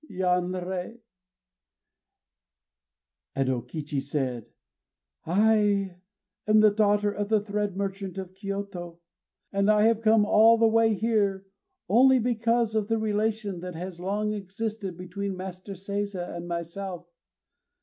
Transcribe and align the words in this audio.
Yanrei! 0.09 0.99
And 3.35 3.49
O 3.51 3.61
Kichi 3.61 4.01
said: 4.01 4.47
"I 5.27 6.01
am 6.47 6.61
the 6.61 6.71
daughter 6.71 7.11
of 7.11 7.29
the 7.29 7.39
thread 7.39 7.77
merchant 7.77 8.17
of 8.17 8.33
Kyôto. 8.33 8.97
And 9.53 9.69
I 9.69 9.83
have 9.83 10.01
come 10.01 10.25
all 10.25 10.57
the 10.57 10.65
way 10.67 10.95
here 10.95 11.45
only 11.87 12.17
because 12.17 12.73
of 12.73 12.87
the 12.87 12.97
relation 12.97 13.59
that 13.59 13.75
has 13.75 13.99
long 13.99 14.33
existed 14.33 14.97
between 14.97 15.37
Master 15.37 15.73
Seiza 15.73 16.35
and 16.35 16.47
myself. 16.47 17.05